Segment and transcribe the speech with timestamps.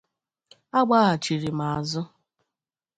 [0.77, 2.01] a gbahachịrị m azụ